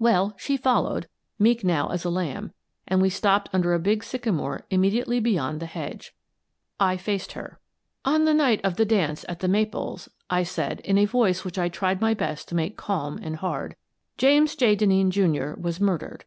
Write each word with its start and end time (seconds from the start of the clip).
Well, 0.00 0.34
she 0.36 0.56
followed, 0.56 1.06
meek 1.38 1.62
now 1.62 1.90
as 1.90 2.04
a 2.04 2.10
lamb, 2.10 2.52
and 2.88 3.00
we 3.00 3.08
stopped 3.08 3.48
under 3.52 3.72
a 3.72 3.78
big 3.78 4.02
sycamore 4.02 4.66
immediately 4.68 5.20
beyond 5.20 5.60
the 5.60 5.66
hedge. 5.66 6.12
I 6.80 6.96
faced 6.96 7.34
her." 7.34 7.60
On 8.14 8.24
the 8.24 8.34
night 8.34 8.60
of 8.64 8.74
the 8.74 8.84
dance 8.84 9.24
at 9.28 9.38
* 9.38 9.38
The 9.38 9.46
Maples/" 9.46 10.08
I 10.38 10.42
said 10.42 10.80
in 10.80 10.98
a 10.98 11.04
voice 11.04 11.44
which 11.44 11.56
I 11.56 11.68
tried 11.68 12.00
my 12.00 12.14
best 12.14 12.48
to 12.48 12.56
make 12.56 12.76
calm 12.76 13.20
and 13.22 13.36
hard," 13.36 13.76
James 14.18 14.56
J. 14.56 14.74
Denneen, 14.74 15.10
Jr., 15.12 15.56
was 15.60 15.78
murdered. 15.78 16.24